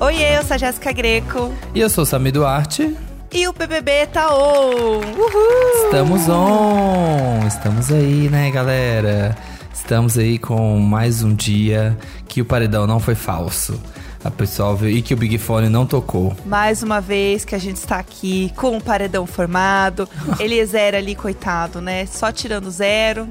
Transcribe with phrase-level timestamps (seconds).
[0.00, 1.52] Oi, eu sou a Jéssica Greco.
[1.74, 2.96] E eu sou o Sami Duarte.
[3.32, 5.00] E o BBB tá on!
[5.00, 5.84] Uhul!
[5.84, 7.46] Estamos on!
[7.46, 9.36] Estamos aí, né, galera?
[9.72, 11.96] Estamos aí com mais um dia
[12.28, 13.80] que o paredão não foi falso.
[14.22, 16.34] A pessoal viu e que o Big Fone não tocou.
[16.44, 20.08] Mais uma vez que a gente está aqui com o paredão formado.
[20.40, 22.06] Eliezer ali, coitado, né?
[22.06, 23.28] Só tirando zero.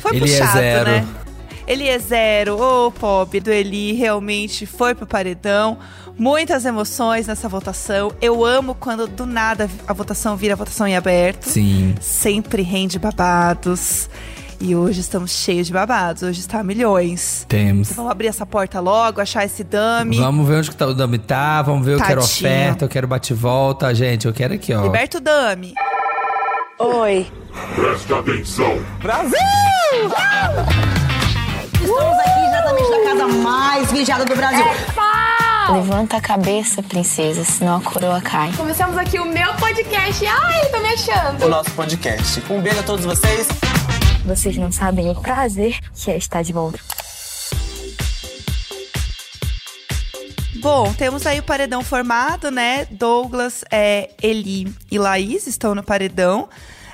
[0.00, 0.90] Foi Ele é puxado, zero.
[0.90, 1.06] né?
[1.66, 5.76] Eliezer, ô pobre do Eli, realmente foi pro paredão.
[6.18, 8.12] Muitas emoções nessa votação.
[8.20, 11.44] Eu amo quando do nada a votação vira votação em aberto.
[11.44, 11.94] Sim.
[12.00, 14.10] Sempre rende babados.
[14.60, 16.24] E hoje estamos cheios de babados.
[16.24, 17.46] Hoje está a milhões.
[17.48, 17.92] Temos.
[17.92, 20.18] Vamos abrir essa porta logo, achar esse dummy.
[20.18, 22.48] Vamos ver onde que tá, o Dami tá, vamos ver, eu quero Tadinho.
[22.48, 23.94] oferta, eu quero bate-volta.
[23.94, 24.82] Gente, eu quero aqui, ó.
[24.82, 25.74] Liberta o dummy.
[26.80, 27.28] Oi.
[27.76, 28.78] Preste atenção.
[31.74, 34.64] Estamos aqui diretamente da casa mais vigiada do Brasil.
[35.70, 38.50] Levanta a cabeça, princesa, senão a coroa cai.
[38.56, 40.24] Começamos aqui o meu podcast.
[40.26, 41.44] Ai, tô me achando.
[41.44, 42.42] o nosso podcast.
[42.50, 43.46] Um beijo a todos vocês.
[44.24, 46.78] Vocês não sabem o prazer que é estar de volta.
[50.56, 52.86] Bom, temos aí o paredão formado, né?
[52.90, 56.48] Douglas, é, Eli e Laís estão no paredão.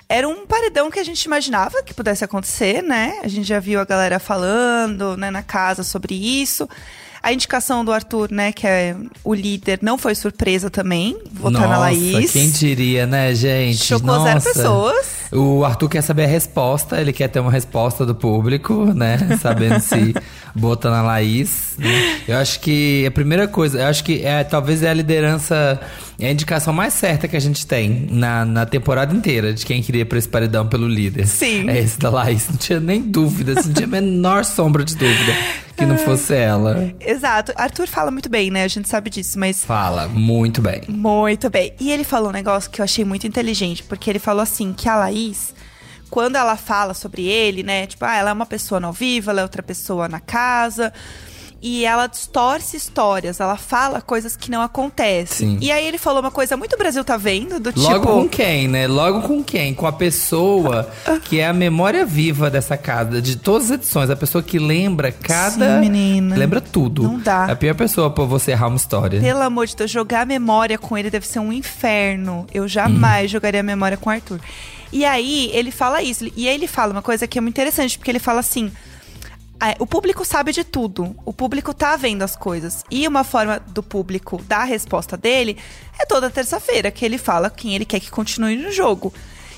[0.09, 3.21] Era um paredão que a gente imaginava que pudesse acontecer, né?
[3.23, 6.69] A gente já viu a galera falando, né, na casa sobre isso.
[7.25, 8.95] A indicação do Arthur, né, que é
[9.25, 11.17] o líder, não foi surpresa também.
[11.33, 12.33] Votar Nossa, na Laís.
[12.33, 13.83] quem diria, né, gente?
[13.83, 14.25] Chocou Nossa.
[14.25, 15.07] zero pessoas.
[15.33, 19.17] O Arthur quer saber a resposta, ele quer ter uma resposta do público, né?
[19.41, 20.15] Sabendo se
[20.55, 21.73] bota na Laís.
[21.79, 22.21] né?
[22.29, 25.81] Eu acho que a primeira coisa, eu acho que é, talvez é a liderança,
[26.21, 29.83] é a indicação mais certa que a gente tem na, na temporada inteira de quem
[29.83, 31.27] queria pra esse paredão pelo líder.
[31.27, 31.71] Sim.
[31.71, 32.51] É esse da Laís.
[32.51, 35.33] Não tinha nem dúvida, assim, não tinha a menor sombra de dúvida
[35.77, 36.95] que não fosse ela.
[37.01, 37.53] Exato.
[37.57, 38.65] Arthur fala muito bem, né?
[38.65, 40.83] A gente sabe disso, mas Fala muito bem.
[40.89, 41.73] Muito bem.
[41.81, 44.89] E ele falou um negócio que eu achei muito inteligente, porque ele falou assim que
[44.89, 45.55] a Laís,
[46.11, 49.31] quando ela fala sobre ele, né, tipo, ah, ela é uma pessoa no ao vivo,
[49.31, 50.93] ela é outra pessoa na casa.
[51.67, 55.53] E ela distorce histórias, ela fala coisas que não acontecem.
[55.53, 55.59] Sim.
[55.63, 58.07] E aí ele falou uma coisa muito Brasil tá vendo, do Logo tipo.
[58.07, 58.87] com quem, né?
[58.87, 59.73] Logo com quem?
[59.73, 60.91] Com a pessoa
[61.25, 64.11] que é a memória viva dessa casa, de todas as edições.
[64.11, 65.77] A pessoa que lembra cada.
[65.77, 66.37] Sim, menina.
[66.37, 67.05] Lembra tudo.
[67.05, 67.47] Não dá.
[67.49, 69.19] É a pior pessoa pra você errar uma história.
[69.19, 72.47] Pelo amor de Deus, jogar memória com ele deve ser um inferno.
[72.53, 73.29] Eu jamais Uhum.
[73.29, 74.39] jogaria memória com o Arthur.
[74.93, 76.31] E aí, ele fala isso.
[76.37, 78.71] E aí, ele fala uma coisa que é muito interessante, porque ele fala assim.
[79.61, 81.15] "Ah, O público sabe de tudo.
[81.25, 82.85] O público tá vendo as coisas.
[82.91, 85.57] E uma forma do público dar a resposta dele
[85.99, 89.13] é toda terça-feira, que ele fala quem ele quer que continue no jogo.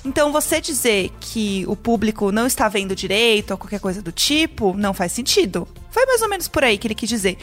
[0.05, 4.73] Então, você dizer que o público não está vendo direito ou qualquer coisa do tipo,
[4.75, 5.67] não faz sentido.
[5.91, 7.37] Foi mais ou menos por aí que ele quis dizer.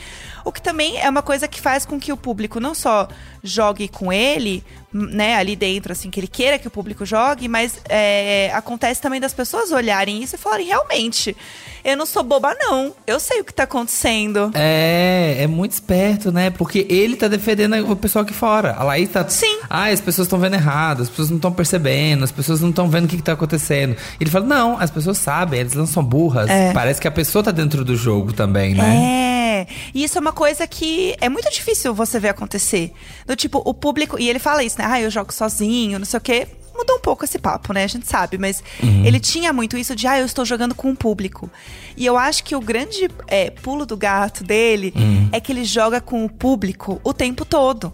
[0.46, 3.10] O que também é uma coisa que faz com que o público não só
[3.44, 7.80] jogue com ele, né, ali dentro, assim, que ele queira que o público jogue, mas
[7.90, 11.36] é, acontece também das pessoas olharem isso e falarem, realmente,
[11.84, 12.94] eu não sou boba, não.
[13.06, 14.52] Eu sei o que tá acontecendo.
[14.54, 16.50] É, é muito esperto, né?
[16.50, 18.74] Porque ele tá defendendo o pessoal aqui fora.
[18.78, 19.28] A Laís tá.
[19.28, 19.60] Sim.
[19.70, 22.90] Ah, as pessoas estão vendo errado, as pessoas não estão percebendo, as pessoas não estão
[22.90, 23.98] vendo o que, que tá acontecendo.
[24.18, 26.50] Ele fala: não, as pessoas sabem, eles não são burras.
[26.50, 26.72] É.
[26.72, 28.96] Parece que a pessoa tá dentro do jogo também, né?
[28.96, 32.94] É, e isso é uma coisa que é muito difícil você ver acontecer.
[33.34, 34.20] Do tipo, o público.
[34.20, 34.86] E ele fala isso, né?
[34.88, 36.48] Ah, eu jogo sozinho, não sei o quê.
[36.76, 37.84] Mudou um pouco esse papo, né?
[37.84, 38.64] A gente sabe, mas
[39.04, 41.50] ele tinha muito isso de, ah, eu estou jogando com o público.
[41.98, 44.94] E eu acho que o grande é, pulo do gato dele
[45.32, 47.92] é que ele joga com o público o tempo todo.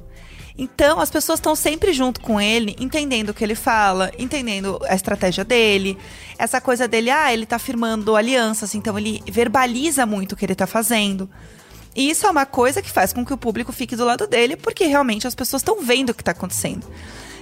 [0.58, 4.94] Então, as pessoas estão sempre junto com ele, entendendo o que ele fala, entendendo a
[4.94, 5.98] estratégia dele.
[6.38, 10.56] Essa coisa dele, ah, ele tá firmando alianças, então ele verbaliza muito o que ele
[10.56, 11.30] tá fazendo.
[11.96, 14.56] E isso é uma coisa que faz com que o público fique do lado dele,
[14.56, 16.86] porque realmente as pessoas estão vendo o que tá acontecendo.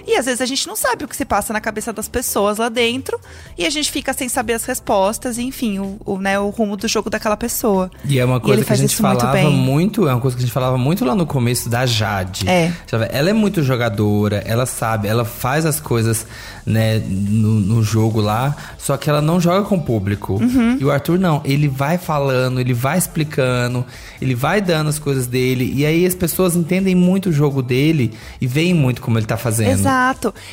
[0.08, 2.56] E às vezes a gente não sabe o que se passa na cabeça das pessoas
[2.56, 3.20] lá dentro,
[3.58, 6.78] e a gente fica sem saber as respostas, e enfim, o, o, né, o rumo
[6.78, 7.90] do jogo daquela pessoa.
[8.06, 9.52] E é uma coisa que a gente muito falava bem.
[9.52, 12.48] muito, é uma coisa que a gente falava muito lá no começo da Jade.
[12.48, 12.72] É.
[13.10, 16.26] Ela é muito jogadora, ela sabe, ela faz as coisas,
[16.64, 20.38] né, no, no jogo lá, só que ela não joga com o público.
[20.40, 20.78] Uhum.
[20.80, 23.84] E o Arthur não, ele vai falando, ele vai explicando,
[24.22, 28.14] ele vai dando as coisas dele, e aí as pessoas entendem muito o jogo dele
[28.40, 29.72] e veem muito como ele tá fazendo.
[29.72, 29.97] Exato.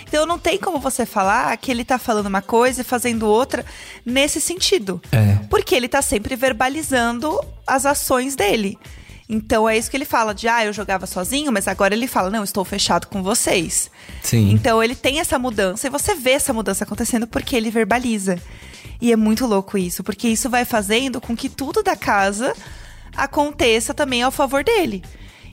[0.08, 3.66] Então não tem como você falar que ele tá falando uma coisa e fazendo outra
[4.06, 5.02] nesse sentido.
[5.12, 5.46] É.
[5.50, 8.78] Porque ele tá sempre verbalizando as ações dele.
[9.28, 12.30] Então é isso que ele fala de, ah, eu jogava sozinho, mas agora ele fala,
[12.30, 13.90] não, estou fechado com vocês.
[14.22, 14.52] Sim.
[14.52, 18.40] Então ele tem essa mudança e você vê essa mudança acontecendo porque ele verbaliza.
[19.02, 22.56] E é muito louco isso, porque isso vai fazendo com que tudo da casa
[23.16, 25.04] aconteça também ao favor dele.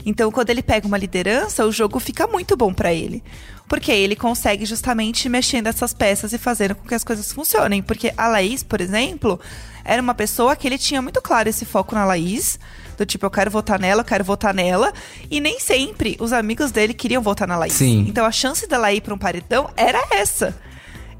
[0.05, 3.23] Então, quando ele pega uma liderança, o jogo fica muito bom pra ele.
[3.73, 7.81] Porque ele consegue justamente mexendo essas peças e fazendo com que as coisas funcionem.
[7.81, 9.39] Porque a Laís, por exemplo,
[9.83, 12.59] era uma pessoa que ele tinha muito claro esse foco na Laís.
[12.95, 14.93] Do tipo, eu quero votar nela, eu quero votar nela.
[15.27, 17.73] E nem sempre os amigos dele queriam votar na Laís.
[17.73, 18.05] Sim.
[18.07, 20.55] Então a chance dela ir pra um paredão era essa.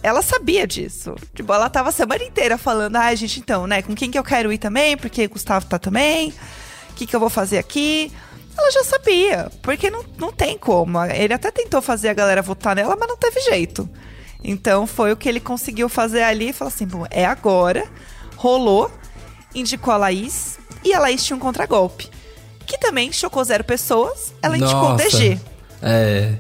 [0.04, 1.16] Ela sabia disso.
[1.34, 4.24] Tipo, ela tava a semana inteira falando, ai, gente, então, né, com quem que eu
[4.24, 6.30] quero ir também, porque o Gustavo tá também,
[6.92, 8.12] o que que eu vou fazer aqui.
[8.58, 11.04] Ela já sabia, porque não, não tem como.
[11.06, 13.90] Ele até tentou fazer a galera votar nela, mas não teve jeito.
[14.44, 17.86] Então foi o que ele conseguiu fazer ali e falou assim: bom, é agora.
[18.36, 18.92] Rolou,
[19.56, 22.10] indicou a Laís e a Laís tinha um contragolpe.
[22.66, 24.34] Que também chocou zero pessoas.
[24.42, 25.10] Ela indicou o Nossa.
[25.10, 25.40] DG.
[25.82, 26.34] É.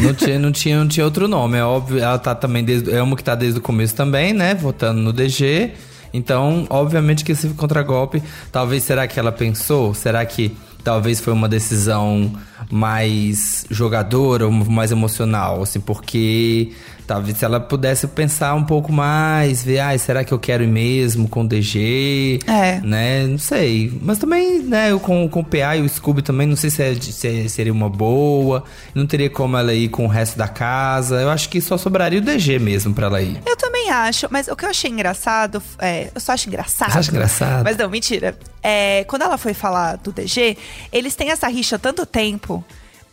[0.00, 1.56] Não tinha, não, tinha, não tinha outro nome.
[1.56, 2.92] É óbvio, ela tá também desde.
[2.92, 4.54] É uma que tá desde o começo também, né?
[4.54, 5.72] Votando no DG.
[6.12, 8.22] Então, obviamente que esse contragolpe.
[8.50, 9.94] Talvez será que ela pensou?
[9.94, 12.32] Será que talvez foi uma decisão
[12.70, 15.62] mais jogadora ou mais emocional?
[15.62, 16.72] Assim, porque
[17.08, 20.66] talvez se ela pudesse pensar um pouco mais, ver, ai, será que eu quero ir
[20.66, 22.38] mesmo com o DG?
[22.46, 22.80] É.
[22.82, 23.26] né?
[23.26, 23.98] Não sei.
[24.02, 26.82] Mas também, né, eu com, com o PA e o Scooby também, não sei se,
[26.82, 28.62] é se seria uma boa.
[28.94, 31.22] Não teria como ela ir com o resto da casa.
[31.22, 33.40] Eu acho que só sobraria o DG mesmo pra ela ir.
[33.46, 36.92] Eu também acho, mas o que eu achei engraçado, é, eu só acho engraçado.
[36.92, 37.64] Você acha engraçado?
[37.64, 38.36] Mas não, mentira.
[38.62, 40.58] É, quando ela foi falar do DG,
[40.92, 42.62] eles têm essa rixa há tanto tempo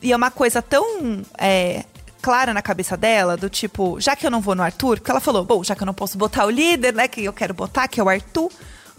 [0.01, 1.85] e é uma coisa tão é,
[2.25, 5.19] clara na cabeça dela, do tipo, já que eu não vou no Arthur, porque ela
[5.19, 7.87] falou, bom, já que eu não posso botar o líder, né, que eu quero botar,
[7.87, 8.51] que é o Arthur,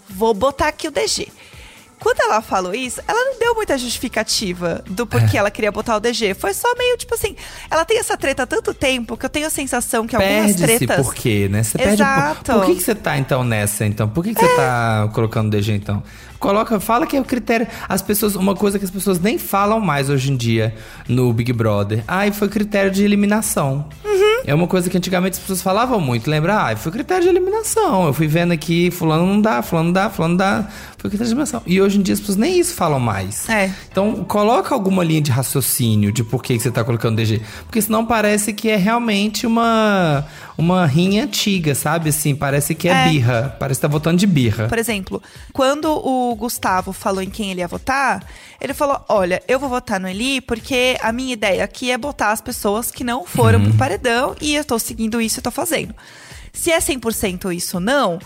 [0.08, 1.26] vou botar aqui o DG.
[1.98, 5.06] Quando ela falou isso, ela não deu muita justificativa do É.
[5.06, 6.34] porquê ela queria botar o DG.
[6.34, 7.34] Foi só meio tipo assim.
[7.70, 11.04] Ela tem essa treta há tanto tempo que eu tenho a sensação que algumas tretas.
[11.04, 11.62] por quê, né?
[11.62, 12.52] Você perde Exato.
[12.52, 14.08] por, por que, que você tá então nessa, então?
[14.08, 16.02] Por que, que você tá colocando DG então?
[16.38, 17.66] Coloca, fala que é o critério.
[17.88, 20.74] As pessoas, uma coisa que as pessoas nem falam mais hoje em dia
[21.08, 22.04] no Big Brother.
[22.06, 23.88] Ai, foi critério de eliminação.
[24.44, 26.28] É uma coisa que antigamente as pessoas falavam muito.
[26.30, 26.56] Lembra?
[26.56, 28.06] Ai, foi critério de eliminação.
[28.06, 30.68] Eu fui vendo aqui, fulano não dá, fulano não dá, fulano não dá.
[30.98, 31.62] Foi critério de eliminação.
[31.66, 33.48] E hoje em dia as pessoas nem isso falam mais.
[33.48, 33.70] É.
[33.90, 37.40] Então, coloca alguma linha de raciocínio de por que, que você tá colocando DG.
[37.64, 40.24] Porque senão parece que é realmente uma,
[40.56, 42.10] uma rinha antiga, sabe?
[42.10, 43.08] Assim, parece que é, É.
[43.08, 43.56] birra.
[43.58, 44.68] Parece que tá votando de birra.
[44.68, 45.22] Por exemplo,
[45.52, 48.24] quando o Gustavo falou em quem ele ia votar,
[48.60, 52.32] ele falou: Olha, eu vou votar no Eli porque a minha ideia aqui é botar
[52.32, 53.66] as pessoas que não foram Uhum.
[53.66, 55.94] pro paredão e eu tô seguindo isso e tô fazendo.
[56.52, 58.18] Se é 100% isso ou não,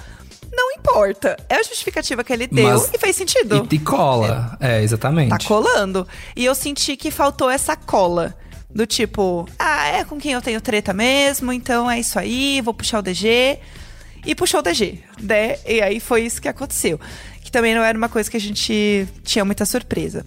[0.52, 1.37] não importa.
[1.49, 3.67] É a justificativa que ele deu Mas- e fez sentido.
[3.70, 4.56] E, e cola.
[4.61, 5.31] É, exatamente.
[5.31, 6.06] Tá colando.
[6.37, 8.37] E eu senti que faltou essa cola.
[8.73, 12.73] Do tipo, ah, é com quem eu tenho treta mesmo, então é isso aí, vou
[12.73, 13.58] puxar o DG.
[14.25, 15.56] E puxou o DG, né?
[15.67, 17.00] E aí foi isso que aconteceu.
[17.43, 20.25] Que também não era uma coisa que a gente tinha muita surpresa.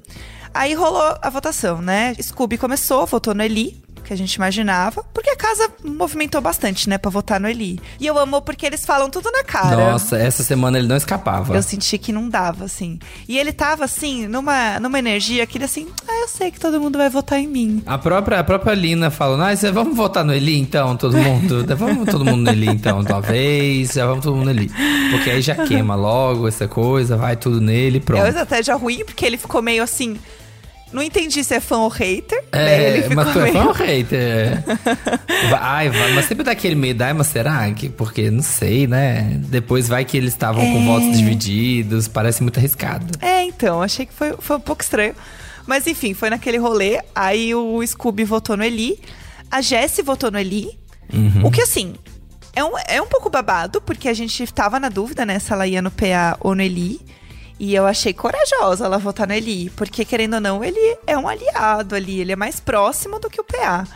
[0.54, 2.14] Aí rolou a votação, né?
[2.22, 6.98] Scooby começou, votou no Eli, que a gente imaginava, porque a casa movimentou bastante, né,
[6.98, 7.80] pra votar no Eli.
[8.00, 9.92] E eu amo porque eles falam tudo na cara.
[9.92, 11.56] Nossa, essa semana ele não escapava.
[11.56, 13.00] Eu senti que não dava, assim.
[13.28, 16.80] E ele tava, assim, numa, numa energia que ele, assim, ah, eu sei que todo
[16.80, 17.82] mundo vai votar em mim.
[17.86, 21.66] A própria, a própria Lina falou, ah, cê- vamos votar no Eli então, todo mundo?
[21.78, 24.70] vamos todo mundo no Eli então, talvez, já vamos todo mundo no Eli.
[25.12, 28.20] Porque aí já queima logo essa coisa, vai tudo nele, É pronto.
[28.22, 30.18] uma estratégia ruim, porque ele ficou meio assim.
[30.94, 32.44] Não entendi se é fã ou hater.
[32.54, 33.00] né?
[33.00, 33.54] É, mas tu é meio.
[33.54, 34.64] fã ou hater?
[35.28, 35.50] É.
[35.50, 37.90] Vai, mas sempre dá aquele medo, ai, mas será que?
[37.90, 39.34] Porque, não sei, né?
[39.48, 40.86] Depois vai que eles estavam com É.
[40.86, 43.06] votos divididos, parece muito arriscado.
[43.22, 45.16] É, então, achei que foi, foi um pouco estranho.
[45.66, 47.02] Mas enfim, foi naquele rolê.
[47.16, 49.00] Aí o Scooby votou no Eli.
[49.50, 50.78] A Jessie votou no Eli.
[51.14, 51.46] Uhum.
[51.46, 51.94] O que assim.
[52.56, 55.66] É um, é um pouco babado, porque a gente tava na dúvida, né, se ela
[55.66, 57.02] ia no PA ou no Eli.
[57.66, 61.28] E eu achei corajosa ela votar no Eli, porque querendo ou não, ele é um
[61.30, 63.88] aliado ali, ele é mais próximo do que o PA,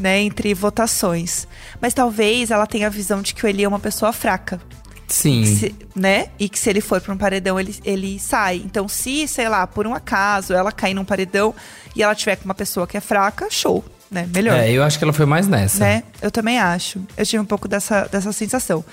[0.00, 1.46] né, entre votações.
[1.80, 4.60] Mas talvez ela tenha a visão de que o Eli é uma pessoa fraca
[5.06, 5.44] Sim.
[5.44, 6.30] se- né?
[6.40, 8.56] E que se ele for pra um paredão, ele, ele sai.
[8.64, 11.54] Então, se, sei lá, por um acaso ela cair num paredão
[11.94, 14.28] e ela tiver com uma pessoa que é fraca, show, né?
[14.34, 14.58] Melhor.
[14.58, 15.78] É, eu acho que ela foi mais nessa.
[15.78, 16.02] né?
[16.20, 17.00] Eu também acho.
[17.16, 18.84] Eu tive um pouco dessa, dessa sensação.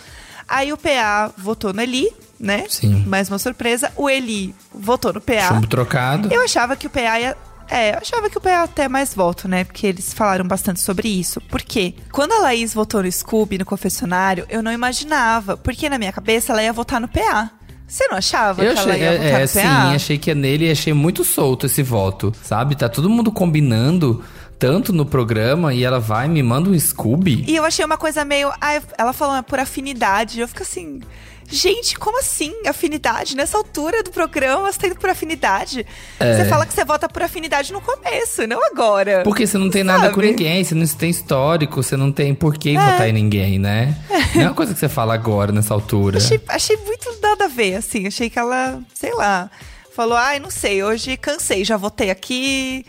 [0.47, 2.07] Aí o PA votou no Eli,
[2.41, 2.65] né?
[2.67, 3.03] Sim.
[3.05, 3.91] Mais uma surpresa.
[3.95, 5.47] O Eli votou no PA.
[5.47, 6.29] Chumbo trocado.
[6.33, 7.37] Eu achava que o PA ia.
[7.69, 9.63] É, eu achava que o PA até mais voto, né?
[9.63, 11.39] Porque eles falaram bastante sobre isso.
[11.39, 11.93] Por quê?
[12.11, 15.55] Quando a Laís votou no Scooby no confessionário, eu não imaginava.
[15.55, 17.49] Porque na minha cabeça ela ia votar no PA.
[17.87, 19.91] Você não achava Eu que ela achei, ia votar é, é, no sim, PA?
[19.95, 22.75] achei que é nele e achei muito solto esse voto, sabe?
[22.75, 24.23] Tá todo mundo combinando
[24.57, 27.45] tanto no programa e ela vai e me manda um Scooby.
[27.47, 28.51] E eu achei uma coisa meio.
[28.61, 30.39] ah, ela falou é por afinidade.
[30.39, 31.01] Eu fico assim.
[31.47, 32.53] Gente, como assim?
[32.65, 33.35] Afinidade?
[33.35, 35.85] Nessa altura do programa, você tá indo por afinidade?
[36.17, 39.23] Você fala que você vota por afinidade no começo, não agora.
[39.23, 40.27] Porque você não tem nada com Sabe?
[40.27, 43.95] ninguém, você não tem histórico, você não tem por que votar em ninguém, né?
[44.35, 46.17] Não é uma coisa que você fala agora, nessa altura.
[46.17, 48.07] Achei, achei muito nada a ver, assim.
[48.07, 49.49] Achei que ela, sei lá,
[49.95, 52.85] falou: ai, não sei, hoje cansei, já votei aqui.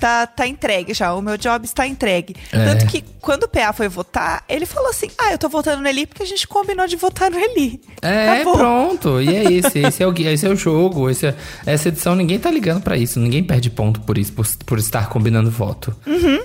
[0.00, 2.36] Tá, tá entregue já, o meu job está entregue.
[2.52, 2.64] É.
[2.64, 5.88] Tanto que quando o PA foi votar, ele falou assim: Ah, eu tô votando no
[5.88, 7.80] Eli porque a gente combinou de votar no Eli.
[8.02, 8.56] É, Acabou.
[8.56, 9.20] pronto.
[9.20, 9.78] E é esse.
[9.80, 11.08] Esse é o, esse é o jogo.
[11.10, 11.34] Esse é-
[11.64, 13.18] essa edição ninguém tá ligando pra isso.
[13.18, 15.94] Ninguém perde ponto por isso, por, por estar combinando voto.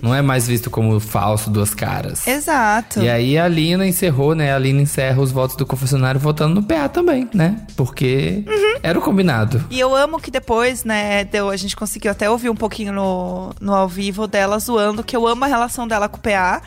[0.01, 2.25] Não é mais visto como falso, duas caras.
[2.25, 2.33] Uhum.
[2.33, 3.01] Exato.
[3.01, 4.53] E aí a Lina encerrou, né?
[4.53, 7.57] A Lina encerra os votos do confessionário votando no PA também, né?
[7.75, 8.79] Porque Uhum.
[8.83, 9.63] era o combinado.
[9.69, 13.40] E eu amo que depois, né, deu, a gente conseguiu até ouvir um pouquinho no,
[13.59, 16.61] no ao vivo dela zoando, que eu amo a relação dela com o PA,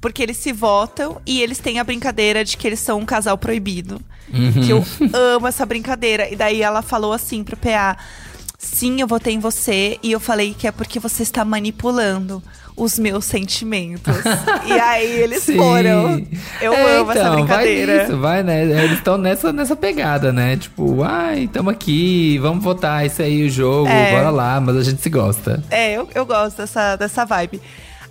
[0.00, 3.38] porque eles se votam e eles têm a brincadeira de que eles são um casal
[3.38, 4.00] proibido.
[4.52, 6.28] Que eu amo essa brincadeira.
[6.30, 7.96] E daí ela falou assim pro PA:
[8.58, 12.42] Sim, eu votei em você, e eu falei que é porque você está manipulando
[12.76, 14.14] os meus sentimentos.
[14.66, 15.56] e aí eles Sim.
[15.56, 16.26] foram.
[16.60, 17.92] Eu É, amo essa então, brincadeira.
[17.96, 18.62] Vai nisso, vai, né?
[18.84, 20.56] Eles estão nessa, nessa pegada, né?
[20.56, 24.10] Tipo, ai, tamo aqui, vamos votar, isso aí o jogo, É.
[24.12, 25.62] bora lá, mas a gente se gosta.
[25.70, 27.60] É, eu, eu gosto dessa, dessa vibe.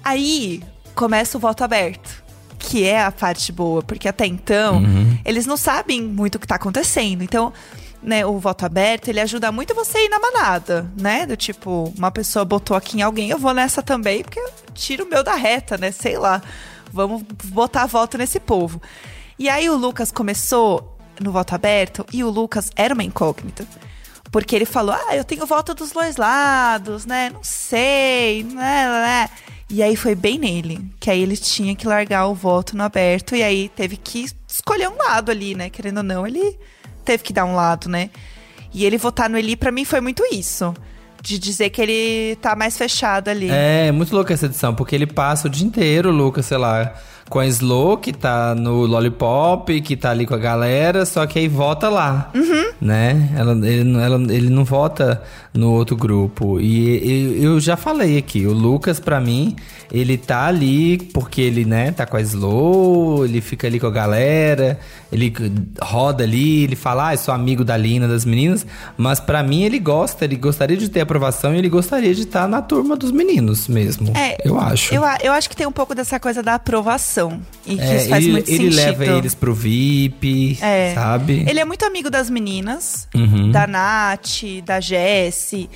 [0.04, 0.62] Aí
[0.96, 2.24] começa o voto aberto.
[2.66, 4.82] Que é a parte boa, porque até então
[5.26, 7.22] eles não sabem muito o que tá acontecendo.
[7.22, 7.52] Então,
[8.04, 11.26] né, o voto aberto, ele ajuda muito você a ir na manada, né?
[11.26, 15.06] Do tipo, uma pessoa botou aqui em alguém, eu vou nessa também, porque eu tiro
[15.06, 15.92] o meu da reta, né?
[15.92, 16.42] Sei lá.
[16.92, 18.82] Vamos botar voto nesse povo.
[19.40, 23.66] E aí o Lucas começou no voto aberto e o Lucas era uma incógnita.
[24.32, 27.30] Porque ele falou, ah, eu tenho voto dos dois lados, né?
[27.30, 29.30] Não sei, né, né.
[29.70, 33.36] E aí foi bem nele, que aí ele tinha que largar o voto no aberto
[33.36, 35.70] e aí teve que escolher um lado ali, né?
[35.70, 36.60] Querendo ou não, ele
[37.04, 38.10] teve que dar um lado, né?
[38.74, 40.74] E ele votar no Eli, pra mim, foi muito isso.
[41.22, 43.50] De dizer que ele tá mais fechado ali.
[43.50, 46.94] É, muito louca essa edição, porque ele passa o dia inteiro, Lucas, sei lá,
[47.30, 51.40] com a Slow, que tá no Lollipop, que tá ali com a galera, só que
[51.40, 52.30] aí vota lá,
[52.82, 53.30] né?
[53.38, 56.60] Ela, ele, ela- ele não vota no outro grupo.
[56.60, 59.56] E eu, eu já falei aqui, o Lucas, pra mim,
[59.92, 63.92] ele tá ali porque ele, né, tá com a Slow, ele fica ali com a
[63.92, 64.80] galera,
[65.12, 65.32] ele
[65.82, 68.66] roda ali, ele fala, ah, eu sou amigo da Lina, das meninas,
[68.98, 72.48] mas pra mim ele gosta, ele gostaria de ter aprovação e ele gostaria de estar
[72.48, 74.12] na turma dos meninos mesmo.
[74.18, 74.94] É, eu acho.
[74.94, 77.40] Eu, eu acho que tem um pouco dessa coisa da aprovação.
[77.66, 79.00] E que É, isso faz ele, muito ele sentido.
[79.00, 80.94] leva eles pro VIP, É.
[80.96, 81.46] sabe?
[81.48, 83.52] Ele é muito amigo das meninas, Uhum.
[83.52, 84.80] da Nath, da
[85.44, 85.70] Jessie.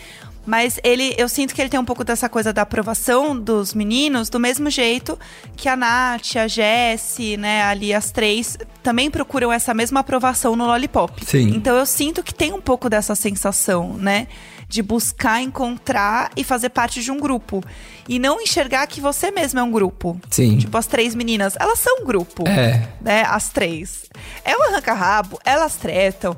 [0.46, 4.30] Mas ele, eu sinto que ele tem um pouco dessa coisa da aprovação dos meninos,
[4.30, 5.20] do mesmo jeito
[5.58, 10.66] que a Nath, a Jessie, né, ali as três, também procuram essa mesma aprovação no
[10.66, 11.26] Lollipop.
[11.26, 11.50] Sim.
[11.54, 14.28] Então eu sinto que tem um pouco dessa sensação, né?
[14.70, 17.64] De buscar encontrar e fazer parte de um grupo.
[18.10, 20.20] E não enxergar que você mesmo é um grupo.
[20.30, 20.58] Sim.
[20.58, 22.88] Tipo, as três meninas, elas são um grupo É.
[23.02, 23.24] né?
[23.28, 24.06] As três.
[24.44, 26.36] É um arranca-rabo, elas tretam.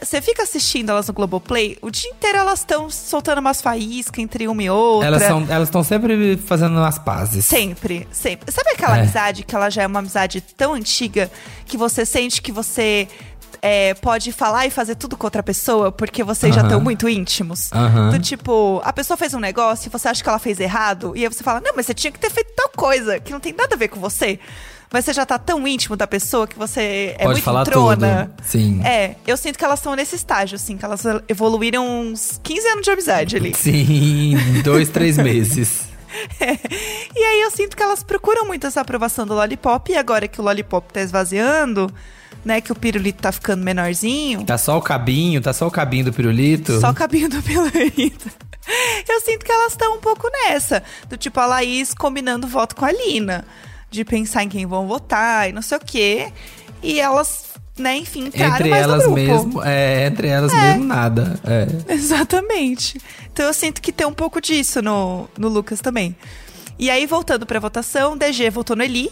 [0.00, 4.48] Você fica assistindo elas no Globoplay, o dia inteiro elas estão soltando umas faíscas entre
[4.48, 5.08] uma e outra.
[5.48, 7.44] Elas estão sempre fazendo as pazes.
[7.44, 8.50] Sempre, sempre.
[8.52, 9.00] Sabe aquela É.
[9.02, 11.30] amizade que ela já é uma amizade tão antiga
[11.66, 13.06] que você sente que você
[13.60, 17.70] é, pode falar e fazer tudo com outra pessoa porque vocês já estão muito íntimos?
[18.10, 21.24] Do tipo, a pessoa fez um negócio e você acha que ela fez errado, e
[21.24, 23.52] aí você fala, não, mas você tinha que ter feito tal coisa que não tem
[23.52, 24.38] nada a ver com você.
[24.92, 28.30] Mas você já tá tão íntimo da pessoa que você é Pode muito falar trona.
[28.36, 28.46] tudo.
[28.46, 28.82] Sim.
[28.84, 32.84] É, eu sinto que elas estão nesse estágio, assim, que elas evoluíram uns 15 anos
[32.84, 33.54] de amizade ali.
[33.54, 35.90] Sim, dois, três meses.
[37.14, 39.90] E aí eu sinto que elas procuram muito essa aprovação do Lollipop.
[39.90, 41.92] E agora que o Lollipop tá esvaziando,
[42.44, 42.60] né?
[42.60, 44.44] Que o pirulito tá ficando menorzinho.
[44.44, 46.80] Tá só o cabinho, tá só o cabinho do pirulito.
[46.80, 48.30] Só o cabinho do pirulito.
[49.08, 50.82] Eu sinto que elas estão um pouco nessa.
[51.08, 53.44] Do tipo, a Laís combinando voto com a Lina.
[53.90, 56.32] De pensar em quem vão votar e não sei o quê.
[56.82, 59.16] E elas, né, enfim, entraram Entre mais no elas grupo.
[59.16, 61.40] mesmo, é, entre elas mesmo nada.
[61.44, 61.66] É.
[61.92, 63.00] Exatamente.
[63.32, 66.14] Então eu sinto que tem um pouco disso no, no Lucas também.
[66.78, 69.10] E aí, voltando pra votação, DG votou no Eli.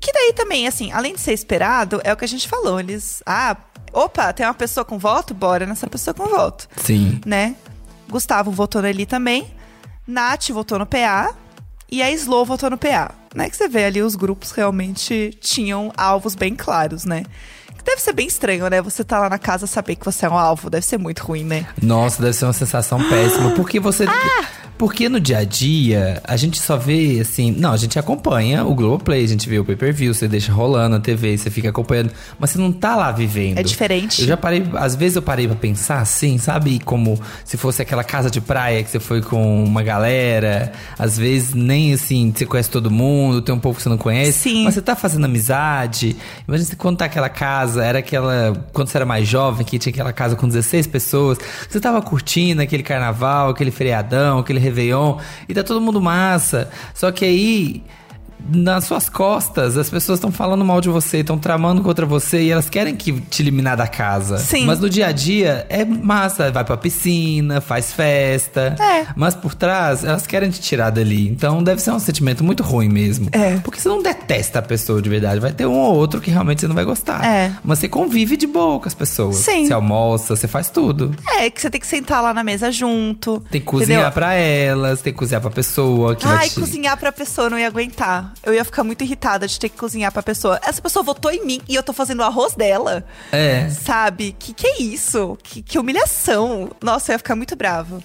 [0.00, 2.80] Que daí também, assim, além de ser esperado, é o que a gente falou.
[2.80, 3.22] Eles.
[3.24, 3.56] Ah,
[3.92, 5.34] opa, tem uma pessoa com voto?
[5.34, 6.68] Bora nessa pessoa com voto.
[6.76, 7.20] Sim.
[7.24, 7.56] Né?
[8.08, 9.46] Gustavo votou no Eli também.
[10.06, 11.34] Nath votou no PA.
[11.90, 13.14] E a Slow votou no PA.
[13.34, 13.48] Né?
[13.48, 17.24] Que você vê ali, os grupos realmente tinham alvos bem claros, né?
[17.86, 18.82] Deve ser bem estranho, né?
[18.82, 20.68] Você tá lá na casa saber que você é um alvo.
[20.68, 21.66] Deve ser muito ruim, né?
[21.80, 23.52] Nossa, deve ser uma sensação péssima.
[23.52, 24.06] Porque você.
[24.78, 27.50] Porque no dia a dia, a gente só vê assim.
[27.50, 30.52] Não, a gente acompanha o Globoplay, a gente vê o pay per view, você deixa
[30.52, 32.10] rolando na TV, você fica acompanhando.
[32.38, 33.58] Mas você não tá lá vivendo.
[33.58, 34.20] É diferente.
[34.22, 36.78] Eu já parei, às vezes eu parei pra pensar assim, sabe?
[36.80, 40.72] Como se fosse aquela casa de praia que você foi com uma galera.
[40.98, 44.50] Às vezes nem assim, você conhece todo mundo, tem um povo que você não conhece.
[44.50, 44.64] Sim.
[44.64, 46.16] Mas você tá fazendo amizade.
[46.46, 48.64] Imagina você quando tá aquela casa, era aquela.
[48.72, 51.38] Quando você era mais jovem, que tinha aquela casa com 16 pessoas.
[51.68, 55.18] Você tava curtindo aquele carnaval, aquele feriadão, aquele Réveillon.
[55.48, 56.70] E tá todo mundo massa.
[56.94, 57.82] Só que aí
[58.48, 62.50] nas suas costas, as pessoas estão falando mal de você, estão tramando contra você e
[62.50, 64.38] elas querem que te eliminar da casa.
[64.38, 64.64] Sim.
[64.66, 68.76] Mas no dia a dia é massa, vai pra piscina, faz festa.
[68.80, 69.06] É.
[69.16, 71.28] Mas por trás, elas querem te tirar dali.
[71.28, 73.28] Então deve ser um sentimento muito ruim mesmo.
[73.32, 73.56] É.
[73.58, 75.40] Porque você não detesta a pessoa de verdade.
[75.40, 77.24] Vai ter um ou outro que realmente você não vai gostar.
[77.24, 77.52] É.
[77.64, 79.36] Mas você convive de boa com as pessoas.
[79.36, 79.66] Sim.
[79.66, 81.14] Você almoça, você faz tudo.
[81.38, 83.42] É, que você tem que sentar lá na mesa junto.
[83.50, 84.12] Tem que cozinhar entendeu?
[84.12, 86.14] pra elas, tem que cozinhar pra pessoa.
[86.14, 86.60] Que vai Ai, te...
[86.60, 88.32] cozinhar pra pessoa não ia aguentar.
[88.42, 90.60] Eu ia ficar muito irritada de ter que cozinhar pra pessoa.
[90.62, 93.04] Essa pessoa votou em mim e eu tô fazendo o arroz dela.
[93.32, 93.68] É.
[93.70, 94.36] Sabe?
[94.38, 95.36] Que que é isso?
[95.42, 96.70] Que, que humilhação.
[96.80, 98.02] Nossa, eu ia ficar muito bravo.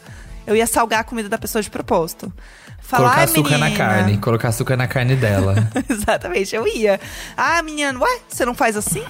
[0.47, 2.33] Eu ia salgar a comida da pessoa de propósito.
[2.79, 4.17] Falar, Colocar "Ai, açúcar na menina." carne.
[4.17, 5.55] Colocar açúcar na carne dela.
[5.87, 6.99] Exatamente, eu ia.
[7.37, 9.03] Ah, menina, ué, você não faz assim?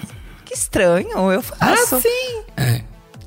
[0.44, 2.00] Que estranho, eu faço.
[2.00, 2.42] sim!
[2.56, 2.82] É.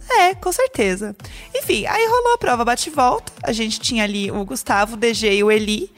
[0.08, 1.16] É, com certeza.
[1.56, 3.34] Enfim, aí rolou a prova bate-volta.
[3.44, 5.92] A gente tinha ali o Gustavo, o DG e o Eli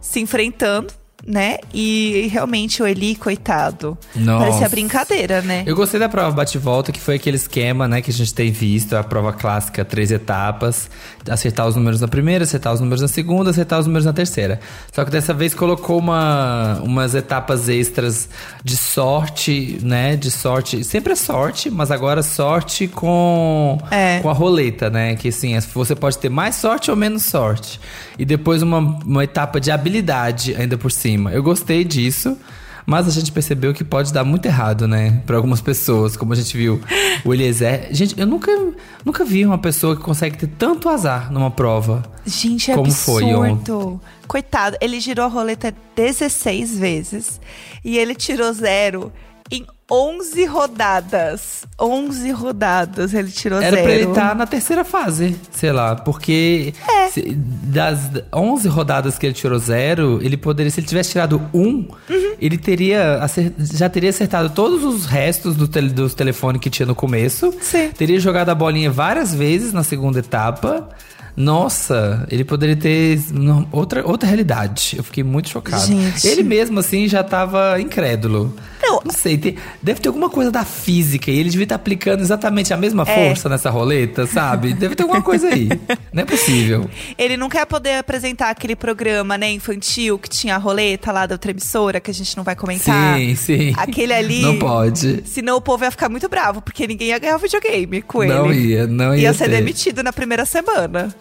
[0.00, 0.92] se enfrentando,
[1.26, 1.58] né?
[1.72, 3.96] E realmente o Eli, coitado.
[4.14, 4.46] Nossa.
[4.46, 5.62] Parecia brincadeira, né?
[5.66, 8.94] Eu gostei da prova bate-volta, que foi aquele esquema, né, que a gente tem visto,
[8.94, 10.90] a prova clássica, três etapas.
[11.28, 14.58] Acertar os números na primeira, acertar os números na segunda, acertar os números na terceira.
[14.92, 18.28] Só que dessa vez colocou uma, umas etapas extras
[18.64, 20.16] de sorte, né?
[20.16, 20.82] De sorte.
[20.82, 24.18] Sempre é sorte, mas agora sorte com, É.
[24.20, 25.14] com a roleta, né?
[25.14, 27.80] Que assim, você pode ter mais sorte ou menos sorte.
[28.18, 31.11] E depois uma, uma etapa de habilidade ainda por cima.
[31.32, 32.36] Eu gostei disso.
[32.84, 35.22] Mas a gente percebeu que pode dar muito errado, né?
[35.24, 36.80] Pra algumas pessoas, como a gente viu
[37.24, 37.88] o Eliezer.
[37.92, 38.50] Gente, eu nunca,
[39.04, 42.02] nunca vi uma pessoa que consegue ter tanto azar numa prova.
[42.26, 43.20] Gente, é Como absurdo.
[43.20, 43.34] foi
[44.26, 47.40] Coitado, ele girou a roleta 16 vezes.
[47.84, 49.12] E ele tirou zero
[49.52, 51.64] em 11 rodadas.
[51.78, 53.82] 11 rodadas ele tirou Era zero.
[53.82, 55.94] pra ele estar na terceira fase, sei lá.
[55.96, 57.08] Porque É.
[57.08, 57.98] se- das
[58.34, 62.34] 11 rodadas que ele tirou zero, ele poderia, se ele tivesse tirado um, Uhum.
[62.40, 63.20] ele teria
[63.58, 67.52] já teria acertado todos os restos do tele, dos telefones que tinha no começo.
[67.60, 67.90] Sim.
[67.90, 70.88] Teria jogado a bolinha várias vezes na segunda etapa.
[71.36, 73.18] Nossa, ele poderia ter
[73.72, 74.94] outra, outra realidade.
[74.98, 75.84] Eu fiquei muito chocado.
[75.86, 76.26] Gente.
[76.26, 78.54] Ele mesmo, assim, já tava incrédulo.
[78.82, 79.00] Não.
[79.04, 82.74] Não sei, tem- deve ter alguma coisa da física e ele devia estar aplicando exatamente
[82.74, 83.28] a mesma É.
[83.28, 84.74] força nessa roleta, sabe?
[84.74, 85.68] Deve ter alguma coisa aí.
[86.12, 86.90] Não é possível.
[87.16, 91.34] Ele não quer poder apresentar aquele programa, né, infantil, que tinha a roleta lá da
[91.36, 93.16] outra emissora, que a gente não vai comentar.
[93.18, 93.72] Sim, sim.
[93.78, 94.42] Aquele ali.
[94.42, 95.22] Não pode.
[95.26, 98.32] Senão o povo ia ficar muito bravo, porque ninguém ia ganhar videogame com ele.
[98.34, 99.22] Não ia, não ia.
[99.22, 99.56] Ia ser ter.
[99.56, 101.14] demitido na primeira semana.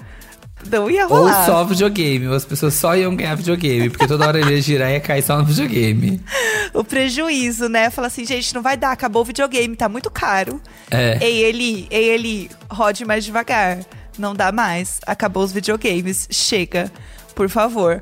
[0.69, 1.45] Não ia Ou rolar.
[1.45, 4.89] só videogame, ou as pessoas só iam ganhar videogame, porque toda hora ele ia girar
[4.89, 6.21] e ia cair só no videogame.
[6.73, 7.89] O prejuízo, né?
[7.89, 10.61] Fala assim, gente, não vai dar, acabou o videogame, tá muito caro.
[10.89, 11.17] É.
[11.21, 13.79] Ei, ele, ei, ele, rode mais devagar.
[14.17, 14.99] Não dá mais.
[15.05, 16.29] Acabou os videogames.
[16.31, 16.89] Chega,
[17.35, 18.01] por favor.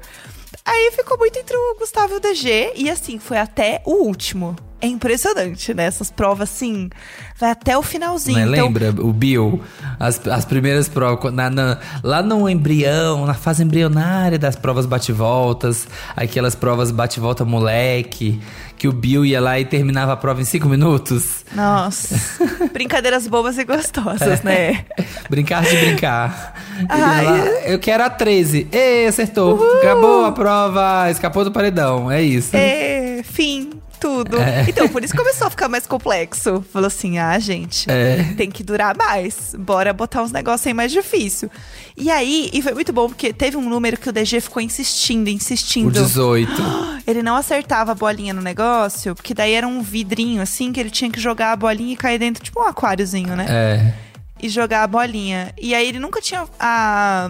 [0.64, 2.74] Aí ficou muito entre o Gustavo e o DG.
[2.76, 4.56] E assim, foi até o último.
[4.82, 5.84] É impressionante, né?
[5.86, 6.90] Essas provas, assim,
[7.38, 8.40] vai até o finalzinho.
[8.40, 9.62] Então, Lembra o Bill?
[10.00, 15.88] As, as primeiras provas, na- na- lá no embrião, na fase embrionária das provas bate-voltas,
[16.16, 18.40] aquelas provas bate-volta moleque,
[18.78, 21.44] que o Bill ia lá e terminava a prova em cinco minutos.
[21.54, 22.16] Nossa.
[22.72, 24.86] Brincadeiras bobas e gostosas, né?
[25.30, 26.54] Brincar de brincar.
[26.88, 27.26] Ai.
[27.26, 28.70] lá, eu quero a 13.
[28.72, 29.62] Ei, acertou.
[29.80, 32.10] Acabou a prova, escapou do paredão.
[32.10, 32.56] É isso.
[32.56, 34.38] É, fim, tudo.
[34.40, 34.66] É.
[34.68, 36.64] Então, por isso começou a ficar mais complexo.
[36.72, 38.34] Falou assim: ah, gente, É.
[38.38, 39.54] tem que durar mais.
[39.58, 41.50] Bora botar uns negócios aí mais difícil.
[41.98, 45.28] E aí, e foi muito bom, porque teve um número que o DG ficou insistindo,
[45.28, 45.92] O insistindo.
[45.92, 46.52] 18.
[47.06, 50.90] Ele não acertava a bolinha no negócio, porque daí era um vidrinho assim, que ele
[50.92, 53.46] tinha que jogar a bolinha e cair dentro, tipo um aquáriozinho, né?
[53.50, 53.94] É.
[54.42, 55.52] e jogar a bolinha.
[55.60, 57.28] E aí ele nunca tinha a,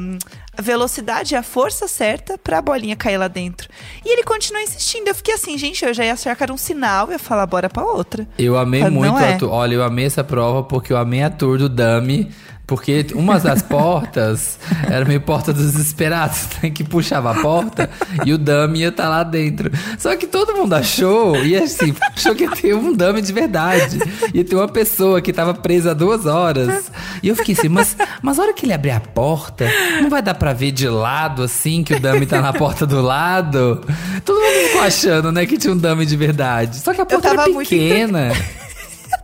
[0.59, 3.69] a velocidade e a força certa pra bolinha cair lá dentro.
[4.05, 5.07] E ele continuou insistindo.
[5.07, 7.45] Eu fiquei assim, gente, eu já ia achar que era um sinal e ia falar,
[7.45, 8.27] bora pra outra.
[8.37, 9.35] Eu amei Mas muito é.
[9.35, 9.51] a tour.
[9.51, 12.29] Olha, eu amei essa prova porque eu amei a tour do Dami
[12.69, 16.69] Porque uma das portas era meio porta dos desesperados, né?
[16.69, 17.89] Que puxava a porta
[18.23, 19.71] e o dummy ia estar lá dentro.
[19.97, 23.97] Só que todo mundo achou, e assim, achou que ia ter um dummy de verdade.
[24.31, 26.91] Ia ter uma pessoa que tava presa duas horas.
[27.23, 29.65] E eu fiquei assim, mas, mas a hora que ele abrir a porta,
[29.99, 33.01] não vai dar pra ver de lado, assim, que o dummy tá na porta do
[33.01, 33.81] lado?
[34.25, 36.77] Todo mundo ficou achando, né, que tinha um dummy de verdade.
[36.77, 38.31] Só que a porta era pequena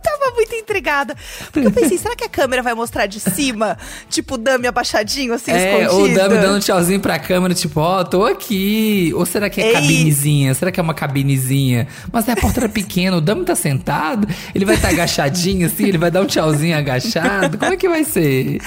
[0.06, 1.16] tava muito intrigada.
[1.52, 3.76] Porque eu pensei, será que a câmera vai mostrar de cima?
[4.08, 5.94] Tipo, o Dami abaixadinho, assim, é, escondido?
[5.94, 9.12] Ou o Dami dando um tchauzinho pra câmera, tipo, ó, oh, tô aqui.
[9.14, 10.54] Ou será que é, é cabinezinha?
[10.54, 11.88] Será que é uma cabinezinha?
[12.12, 15.84] Mas a porta era pequena, o Dami tá sentado, ele vai estar tá agachadinho, assim,
[15.84, 17.58] ele vai dar um tchauzinho agachado.
[17.58, 18.60] Como é que vai ser?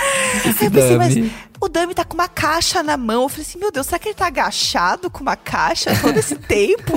[0.45, 1.15] Esse eu pensei, mas
[1.62, 3.24] o Dami tá com uma caixa na mão.
[3.24, 6.36] Eu falei assim, meu Deus, será que ele tá agachado com uma caixa todo esse
[6.48, 6.95] tempo?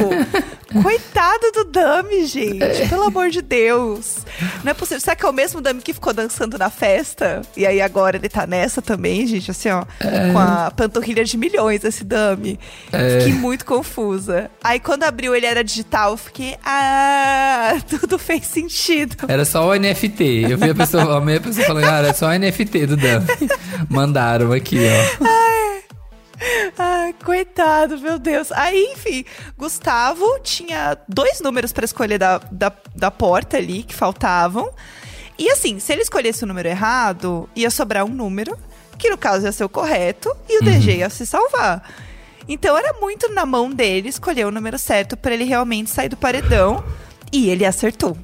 [0.82, 2.62] Coitado do Dami, gente.
[2.62, 2.88] É.
[2.88, 4.18] Pelo amor de Deus.
[4.62, 5.00] Não é possível.
[5.00, 7.42] Será que é o mesmo Dami que ficou dançando na festa?
[7.56, 9.84] E aí agora ele tá nessa também, gente, assim, ó.
[10.00, 10.32] É.
[10.32, 12.58] Com a panturrilha de milhões, esse Dami.
[12.92, 13.18] É.
[13.18, 14.50] Fiquei muito confusa.
[14.62, 19.16] Aí quando abriu ele era digital, eu fiquei, ah, tudo fez sentido.
[19.26, 20.46] Era só o NFT.
[20.48, 23.26] Eu vi a pessoa, a minha pessoa falando, ah, era só o NFT do Dami.
[23.90, 25.24] Mandaram aqui, ó.
[25.26, 25.84] Ai.
[26.76, 28.50] Ai, coitado, meu Deus.
[28.52, 29.24] Aí, enfim,
[29.56, 34.72] Gustavo tinha dois números para escolher da, da, da porta ali que faltavam.
[35.38, 38.58] E assim, se ele escolhesse o número errado, ia sobrar um número,
[38.98, 40.72] que no caso ia ser o correto, e o uhum.
[40.72, 41.82] DG ia se salvar.
[42.48, 46.16] Então era muito na mão dele escolher o número certo para ele realmente sair do
[46.16, 46.84] paredão.
[47.32, 48.16] E ele acertou.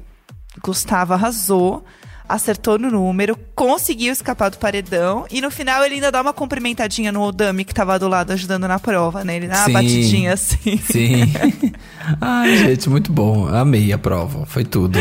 [0.61, 1.83] Gustavo arrasou
[2.29, 7.11] acertou no número, conseguiu escapar do paredão e no final ele ainda dá uma cumprimentadinha
[7.11, 9.35] no Odami que tava do lado ajudando na prova, né?
[9.37, 10.77] Ele dá uma sim, batidinha assim.
[10.77, 11.33] Sim.
[12.21, 13.47] Ai, gente, muito bom.
[13.47, 14.45] Amei a prova.
[14.45, 14.99] Foi tudo.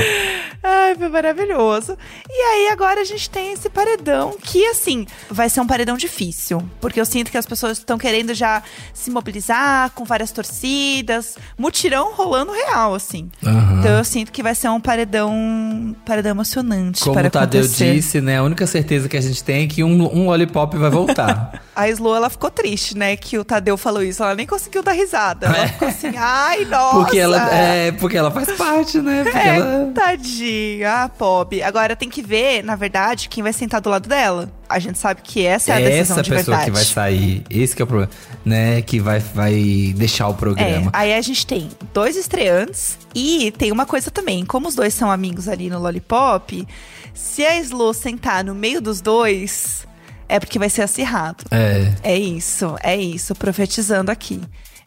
[0.88, 1.98] Ai, foi maravilhoso.
[2.28, 6.62] E aí, agora a gente tem esse paredão que, assim, vai ser um paredão difícil.
[6.80, 8.62] Porque eu sinto que as pessoas estão querendo já
[8.94, 11.36] se mobilizar com várias torcidas.
[11.58, 13.30] Mutirão rolando real, assim.
[13.42, 13.80] Uhum.
[13.80, 17.02] Então eu sinto que vai ser um paredão, paredão emocionante.
[17.02, 17.94] Como para o Tadeu acontecer.
[17.94, 18.38] disse, né?
[18.38, 21.62] A única certeza que a gente tem é que um, um lollipop vai voltar.
[21.76, 23.16] a Slo, ela ficou triste, né?
[23.16, 24.22] Que o Tadeu falou isso.
[24.22, 25.46] Ela nem conseguiu dar risada.
[25.46, 25.68] Ela é.
[25.68, 26.96] ficou assim, ai, nossa.
[26.96, 29.22] Porque ela, é, porque ela faz parte, né?
[29.22, 29.92] Porque é, ela...
[29.94, 31.62] tadinha, a Pob.
[31.62, 34.50] Agora tem que ver, na verdade, quem vai sentar do lado dela.
[34.68, 36.64] A gente sabe que essa é a decisão essa de pessoa verdade.
[36.64, 37.44] que vai sair.
[37.48, 38.10] Esse que é o problema,
[38.44, 38.82] né?
[38.82, 40.90] Que vai, vai deixar o programa.
[40.92, 44.44] É, aí a gente tem dois estreantes e tem uma coisa também.
[44.44, 46.66] Como os dois são amigos ali no Lollipop,
[47.14, 49.86] se a Slo sentar no meio dos dois,
[50.28, 51.44] é porque vai ser acirrado.
[51.50, 51.92] É.
[52.02, 54.40] É isso, é isso, profetizando aqui.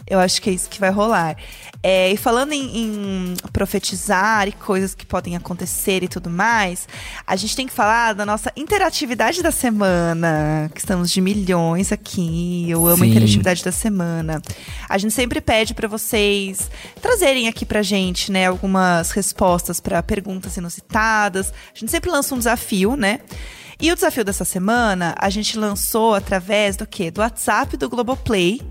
[0.08, 1.38] Eu acho que é isso que vai rolar.
[1.84, 6.88] É, e falando em, em, profetizar e coisas que podem acontecer e tudo mais,
[7.26, 12.68] a gente tem que falar da nossa interatividade da semana, que estamos de milhões aqui.
[12.70, 13.04] Eu amo Sim.
[13.04, 14.42] a interatividade da semana.
[14.88, 16.70] A gente sempre pede para vocês
[17.02, 21.52] trazerem aqui pra gente, né, algumas respostas para perguntas inusitadas.
[21.74, 23.22] A gente sempre lança um desafio, né?
[23.80, 27.10] E o desafio dessa semana a gente lançou através do quê?
[27.10, 28.62] Do WhatsApp do Globoplay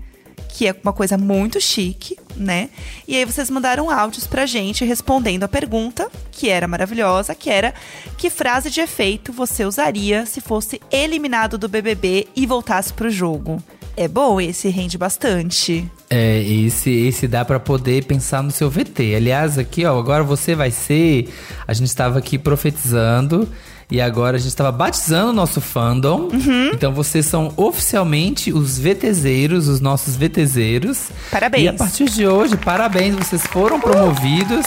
[0.51, 2.69] que é uma coisa muito chique, né?
[3.07, 7.73] E aí vocês mandaram áudios pra gente respondendo a pergunta, que era maravilhosa, que era
[8.17, 13.63] que frase de efeito você usaria se fosse eliminado do BBB e voltasse pro jogo?
[13.95, 15.89] É bom, esse rende bastante.
[16.09, 19.15] É, esse, esse dá para poder pensar no seu VT.
[19.15, 21.29] Aliás, aqui, ó, agora você vai ser.
[21.67, 23.49] A gente estava aqui profetizando
[23.91, 26.29] e agora a gente estava batizando o nosso fandom.
[26.31, 26.71] Uhum.
[26.73, 31.09] Então vocês são oficialmente os VTZeiros, os nossos VTZeiros.
[31.29, 31.65] Parabéns.
[31.65, 34.65] E a partir de hoje, parabéns, vocês foram promovidos.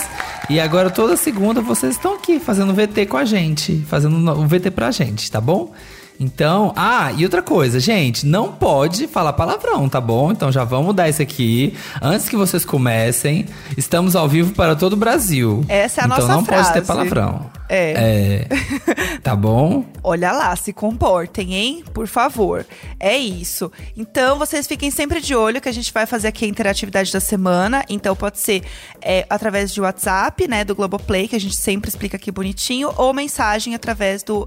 [0.51, 4.71] E agora toda segunda vocês estão aqui fazendo VT com a gente, fazendo o VT
[4.71, 5.73] pra gente, tá bom?
[6.21, 10.31] Então, ah, e outra coisa, gente, não pode falar palavrão, tá bom?
[10.31, 11.75] Então já vamos mudar isso aqui.
[12.01, 15.65] Antes que vocês comecem, estamos ao vivo para todo o Brasil.
[15.67, 16.69] Essa é a então, nossa não frase.
[16.69, 17.51] pode ter palavrão.
[17.69, 18.47] É.
[18.49, 19.19] é.
[19.25, 19.87] Tá bom?
[20.03, 21.85] Olha lá, se comportem, hein?
[21.95, 22.67] Por favor.
[23.01, 23.73] É isso.
[23.97, 27.21] Então, vocês fiquem sempre de olho que a gente vai fazer aqui a interatividade da
[27.21, 27.83] semana.
[27.89, 28.63] Então, pode ser
[29.01, 33.15] é, através de WhatsApp, né, do Globoplay, que a gente sempre explica aqui bonitinho, ou
[33.15, 34.47] mensagem através do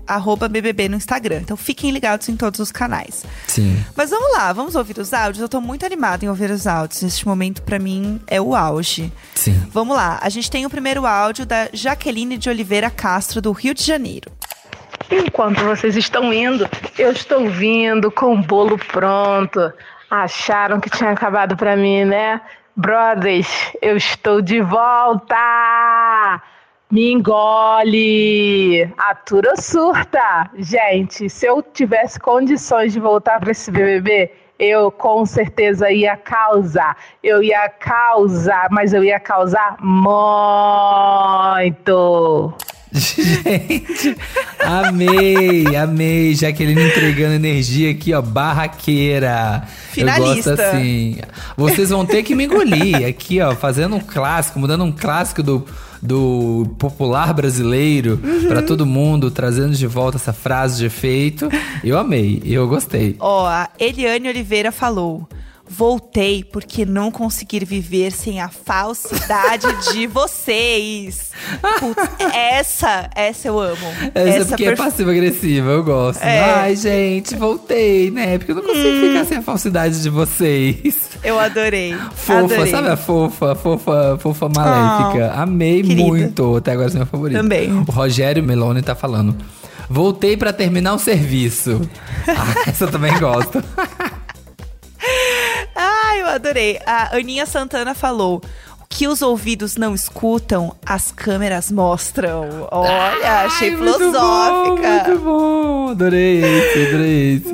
[0.50, 1.40] BBB no Instagram.
[1.42, 3.26] Então, fiquem ligados em todos os canais.
[3.48, 3.84] Sim.
[3.96, 5.42] Mas vamos lá, vamos ouvir os áudios.
[5.42, 7.02] Eu tô muito animada em ouvir os áudios.
[7.02, 9.12] Neste momento, para mim, é o auge.
[9.34, 9.60] Sim.
[9.72, 10.20] Vamos lá.
[10.22, 14.30] A gente tem o primeiro áudio da Jaqueline de Oliveira Castro, do Rio de Janeiro.
[15.10, 16.68] Enquanto vocês estão indo,
[17.00, 19.72] eu estou vindo com o bolo pronto.
[20.12, 22.42] Acharam que tinha acabado para mim, né?
[22.76, 25.38] Brothers, eu estou de volta!
[26.92, 28.94] Me engole!
[28.98, 30.52] Atura surta?
[30.58, 36.98] Gente, se eu tivesse condições de voltar para esse BBB, eu com certeza ia causar.
[37.24, 41.48] Eu ia causar, mas eu ia causar muito.
[42.98, 44.18] Gente,
[44.60, 46.34] amei, amei.
[46.34, 49.64] Jaqueline entregando energia aqui, ó, barraqueira.
[49.92, 50.50] Finalista.
[50.52, 51.18] Eu gosto assim.
[51.56, 55.66] Vocês vão ter que me engolir aqui, ó, fazendo um clássico, mudando um clássico do,
[56.02, 61.50] do popular brasileiro pra todo mundo, trazendo de volta essa frase de efeito.
[61.84, 63.16] Eu amei, eu gostei.
[63.20, 65.28] Ó, a Eliane Oliveira falou.
[65.70, 71.32] Voltei porque não conseguir viver sem a falsidade de vocês.
[71.80, 73.76] Putz, essa, essa eu amo.
[74.16, 76.22] Essa, porque é perfe- passiva-agressiva, eu gosto.
[76.24, 76.40] É.
[76.62, 78.38] Ai, gente, voltei, né?
[78.38, 81.10] Porque eu não consigo ficar sem a falsidade de vocês.
[81.24, 81.96] Eu adorei.
[82.16, 82.68] Fofa, adorei.
[82.72, 85.34] sabe a fofa, fofa, fofa maléfica?
[85.34, 86.04] Amei querida.
[86.04, 86.56] muito.
[86.58, 87.38] Até agora é meu favorito.
[87.38, 87.72] Também.
[87.72, 89.36] O Rogério Meloni tá falando.
[89.90, 91.80] Voltei pra terminar o serviço.
[92.28, 93.64] ah, essa eu também gosto.
[96.28, 96.78] Eu adorei.
[96.86, 98.42] A Aninha Santana falou.
[98.82, 102.68] O que os ouvidos não escutam, as câmeras mostram.
[102.72, 105.04] Olha, achei Ai, muito filosófica.
[105.06, 105.90] Bom, muito bom.
[105.92, 107.52] Adorei esse, adorei esse.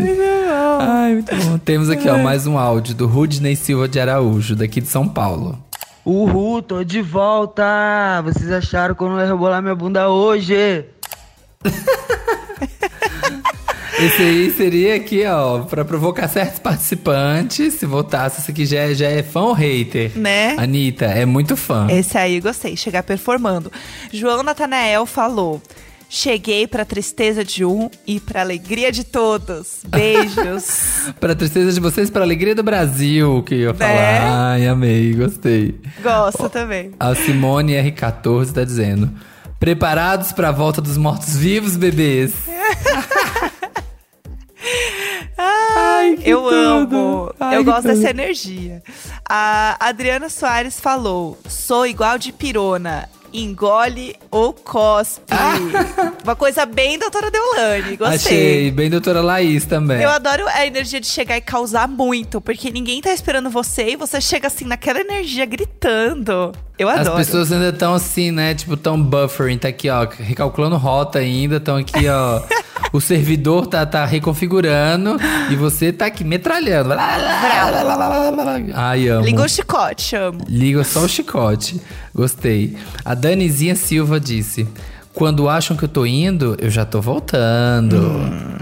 [0.79, 1.57] Ai, muito bom.
[1.59, 5.57] Temos aqui, ó, mais um áudio do Rudney Silva de Araújo, daqui de São Paulo.
[6.05, 8.21] Uhul, tô de volta!
[8.23, 10.85] Vocês acharam que eu não ia rebolar minha bunda hoje?
[13.99, 17.75] Esse aí seria aqui, ó, pra provocar certos participantes.
[17.75, 20.11] Se votasse, esse aqui já é, já é fã ou hater?
[20.15, 20.55] Né?
[20.57, 21.87] Anitta, é muito fã.
[21.89, 23.71] Esse aí gostei, chegar performando.
[24.11, 25.61] João Natanael falou:
[26.15, 29.79] Cheguei pra tristeza de um e pra alegria de todos.
[29.87, 31.11] Beijos.
[31.19, 33.91] Pra tristeza de vocês, pra alegria do Brasil, que eu ia falar.
[33.91, 34.19] Né?
[34.21, 35.75] Ai, amei, gostei.
[36.03, 36.91] Gosto também.
[36.99, 39.11] A Simone R14 tá dizendo:
[39.59, 42.33] Preparados pra volta dos mortos-vivos, bebês?
[46.03, 46.55] Ai, que eu tudo.
[46.97, 47.35] amo.
[47.39, 47.95] Ai, eu que gosto tudo.
[47.95, 48.83] dessa energia.
[49.27, 53.09] A Adriana Soares falou: sou igual de pirona.
[53.35, 55.23] Engole ou cospe.
[56.23, 57.97] Uma coisa bem doutora Deolane.
[57.97, 58.15] Gostei.
[58.15, 60.03] Achei, bem doutora Laís também.
[60.03, 63.95] Eu adoro a energia de chegar e causar muito, porque ninguém tá esperando você e
[63.95, 66.51] você chega assim naquela energia gritando.
[66.77, 67.17] Eu As adoro.
[67.17, 68.55] pessoas ainda estão assim, né?
[68.55, 72.41] Tipo, tão buffering, tá aqui, ó, recalculando rota ainda, estão aqui, ó.
[72.91, 75.17] o servidor tá, tá reconfigurando
[75.51, 76.93] e você tá aqui metralhando.
[78.73, 79.25] Ai, amo.
[79.25, 80.39] Liga o chicote, amo.
[80.47, 81.79] Liga só o chicote.
[82.13, 82.75] Gostei.
[83.05, 84.67] A Danizinha Silva disse:
[85.13, 87.97] Quando acham que eu tô indo, eu já tô voltando.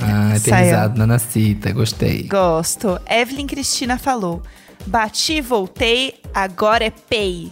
[0.01, 0.35] ah, saiu.
[0.37, 1.71] eternizado na Nacita.
[1.71, 2.23] Gostei.
[2.23, 2.99] Gosto.
[3.09, 4.41] Evelyn Cristina falou:
[4.85, 7.51] Bati, voltei, agora é pay.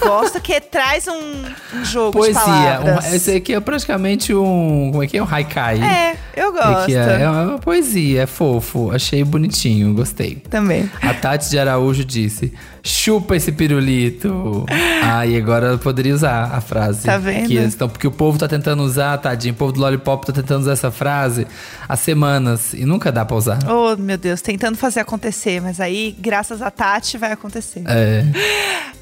[0.00, 1.44] Gosto que traz um,
[1.84, 2.40] jogo de Poesia.
[2.40, 3.06] palavras.
[3.06, 4.90] Um, esse aqui é praticamente um.
[4.90, 5.22] Como é que é?
[5.22, 5.80] Um haikai.
[5.82, 6.90] É, eu Esse gosto.
[6.90, 8.90] é, é uma poesia, é fofo.
[8.90, 10.36] Achei bonitinho, gostei.
[10.50, 10.90] Também.
[11.00, 12.52] A Tati de Araújo disse:
[12.82, 14.66] chupa esse pirulito.
[15.02, 17.06] ah, e agora eu poderia usar a frase.
[17.06, 17.48] Tá vendo?
[17.48, 19.54] Que estão, porque o povo tá tentando usar, tadinho.
[19.54, 21.46] O povo do Lollipop tá tentando usar essa frase
[21.88, 23.58] há semanas e nunca dá pra usar.
[23.68, 27.82] Oh, meu Deus, tentando fazer acontecer, mas aí, graças a Tati, vai acontecer.
[27.86, 28.24] É.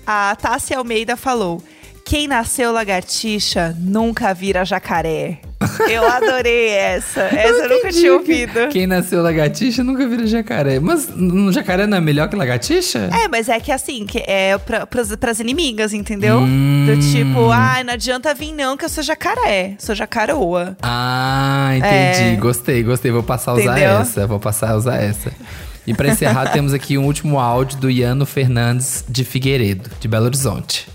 [0.07, 1.63] A Tássia Almeida falou:
[2.05, 5.39] Quem nasceu lagartixa nunca vira jacaré.
[5.89, 7.21] Eu adorei essa.
[7.33, 8.69] Essa eu nunca tinha ouvido.
[8.69, 10.81] Quem nasceu lagartixa nunca vira jacaré.
[10.81, 13.09] Mas um jacaré não é melhor que lagartixa?
[13.25, 16.41] É, mas é que assim, que é pra, pras, pras inimigas, entendeu?
[16.41, 16.87] Hum.
[16.87, 19.77] Do tipo, ai, não adianta vir não, que eu sou jacaré.
[19.79, 20.77] Sou jacaroa.
[20.83, 22.35] Ah, entendi.
[22.35, 22.37] É.
[22.41, 23.13] Gostei, gostei.
[23.13, 23.99] Vou passar a usar Entendeu?
[24.01, 24.27] essa.
[24.27, 25.33] Vou passar a usar essa.
[25.87, 30.27] E pra encerrar, temos aqui um último áudio do Iano Fernandes de Figueiredo, de Belo
[30.27, 30.89] Horizonte.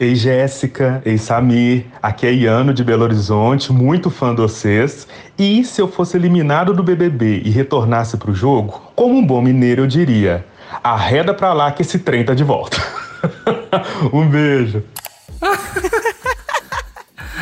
[0.00, 5.06] Ei Jéssica, ei Samir, aqui é Iano de Belo Horizonte, muito fã de vocês.
[5.38, 9.82] E se eu fosse eliminado do BBB e retornasse pro jogo, como um bom mineiro
[9.82, 10.44] eu diria:
[10.82, 12.82] arreda pra lá que esse trem tá de volta.
[14.12, 14.82] um beijo.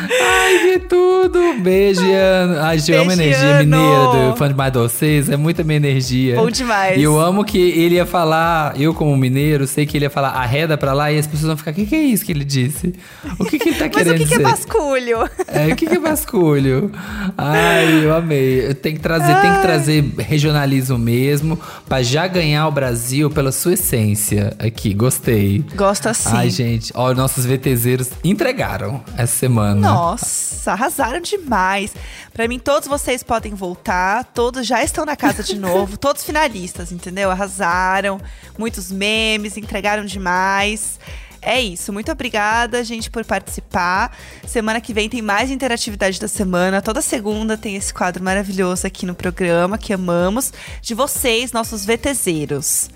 [0.09, 1.39] Ai, que tudo!
[1.61, 2.59] Beijo, Iano.
[2.59, 5.29] Ai, gente, eu amo a energia mineira do fã de mais de vocês.
[5.29, 6.35] É muita minha energia.
[6.35, 6.97] Bom demais.
[6.97, 10.29] E eu amo que ele ia falar, eu como mineiro, sei que ele ia falar
[10.29, 12.43] arreda pra lá e as pessoas vão ficar, o que, que é isso que ele
[12.43, 12.93] disse?
[13.37, 14.49] O que, que ele tá Mas querendo o que, que é dizer?
[14.49, 15.29] basculho?
[15.53, 16.91] É, o que, que é basculho?
[17.37, 18.73] Ai, eu amei.
[18.75, 23.73] Tem que trazer, tem que trazer regionalismo mesmo, pra já ganhar o Brasil pela sua
[23.73, 24.53] essência.
[24.57, 25.63] Aqui, gostei.
[25.75, 26.29] Gosto assim.
[26.33, 29.81] Ai, gente, ó, nossos VTZeros entregaram essa semana.
[29.93, 31.93] Nossa, arrasaram demais.
[32.33, 34.23] Pra mim, todos vocês podem voltar.
[34.25, 35.97] Todos já estão na casa de novo.
[35.99, 37.29] todos finalistas, entendeu?
[37.29, 38.19] Arrasaram.
[38.57, 40.99] Muitos memes, entregaram demais.
[41.41, 41.91] É isso.
[41.91, 44.15] Muito obrigada, gente, por participar.
[44.47, 46.81] Semana que vem tem mais interatividade da semana.
[46.81, 52.89] Toda segunda tem esse quadro maravilhoso aqui no programa que amamos de vocês, nossos VTZeros.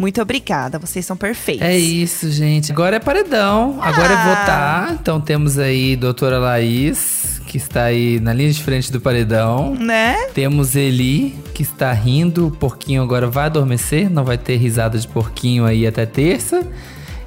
[0.00, 1.60] Muito obrigada, vocês são perfeitos.
[1.60, 2.72] É isso, gente.
[2.72, 4.24] Agora é paredão, agora é Ah.
[4.24, 4.92] votar.
[4.98, 9.74] Então temos aí doutora Laís, que está aí na linha de frente do paredão.
[9.74, 10.16] Né?
[10.32, 12.46] Temos Eli, que está rindo.
[12.46, 16.66] O porquinho agora vai adormecer, não vai ter risada de porquinho aí até terça.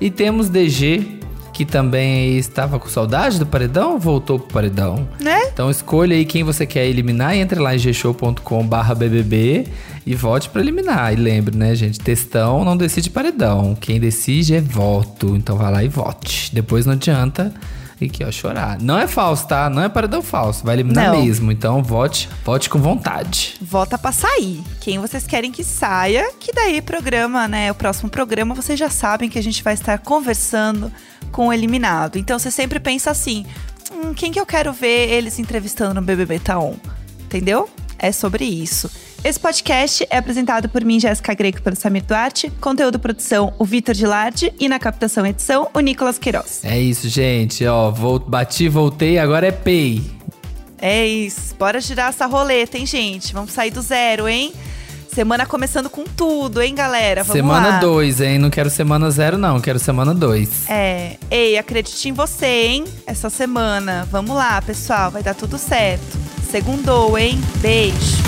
[0.01, 1.19] E temos DG,
[1.53, 5.07] que também estava com saudade do paredão, voltou pro paredão.
[5.19, 5.43] Né?
[5.53, 9.67] Então escolha aí quem você quer eliminar, entre lá em gshow.com.br BBB
[10.05, 11.13] e vote pra eliminar.
[11.13, 13.75] E lembre, né, gente, textão não decide paredão.
[13.79, 15.35] Quem decide é voto.
[15.35, 16.53] Então vai lá e vote.
[16.53, 17.53] Depois não adianta
[18.03, 18.79] e que ó, chorar.
[18.81, 19.69] Não é falso, tá?
[19.69, 20.63] Não é paredão falso.
[20.65, 21.23] Vai eliminar Não.
[21.23, 21.51] mesmo.
[21.51, 23.55] Então vote, vote com vontade.
[23.61, 24.61] Vota pra sair.
[24.81, 27.71] Quem vocês querem que saia, que daí programa, né?
[27.71, 30.91] O próximo programa, vocês já sabem que a gente vai estar conversando
[31.31, 32.17] com o eliminado.
[32.17, 33.45] Então você sempre pensa assim:
[33.91, 36.73] hum, quem que eu quero ver eles entrevistando no BBB Taon?
[37.23, 37.69] Entendeu?
[37.97, 38.89] É sobre isso.
[39.23, 42.49] Esse podcast é apresentado por mim, Jéssica Greco, pelo Samir Duarte.
[42.59, 44.53] Conteúdo produção, o Vitor Gilardi.
[44.59, 46.59] E na captação edição, o Nicolas Queiroz.
[46.63, 47.65] É isso, gente.
[47.65, 50.03] Ó, vol- bati, voltei, agora é pay.
[50.77, 51.55] É isso.
[51.57, 53.33] Bora girar essa roleta, hein, gente?
[53.33, 54.51] Vamos sair do zero, hein?
[55.13, 57.23] Semana começando com tudo, hein, galera?
[57.23, 57.79] Vamos semana lá.
[57.79, 58.39] 2, hein?
[58.39, 59.61] Não quero semana zero, não.
[59.61, 60.67] Quero semana 2.
[60.69, 61.15] É.
[61.31, 62.83] Ei, acredite em você, hein?
[63.07, 64.05] Essa semana.
[64.11, 65.11] Vamos lá, pessoal.
[65.11, 66.17] Vai dar tudo certo.
[66.51, 67.39] Segundou, hein?
[67.61, 68.21] Beijo.